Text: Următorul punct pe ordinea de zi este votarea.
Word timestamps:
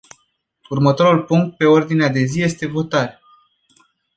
Următorul 0.69 1.23
punct 1.23 1.57
pe 1.57 1.65
ordinea 1.65 2.09
de 2.09 2.23
zi 2.23 2.41
este 2.41 2.67
votarea. 2.67 3.19